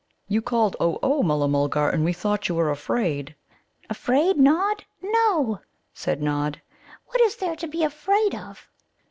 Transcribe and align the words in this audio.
"You 0.27 0.41
called 0.41 0.75
'O, 0.79 0.97
O!' 1.03 1.21
Mulla 1.21 1.47
mulgar, 1.47 1.91
and 1.91 2.03
we 2.03 2.11
thought 2.11 2.49
you 2.49 2.55
were 2.55 2.71
afraid." 2.71 3.35
"Afraid! 3.87 4.35
Nod? 4.35 4.83
No!" 4.99 5.59
said 5.93 6.23
Nod. 6.23 6.59
"What 7.05 7.21
is 7.21 7.35
there 7.35 7.55
to 7.57 7.67
be 7.67 7.83
afraid 7.83 8.33
of?" 8.33 8.67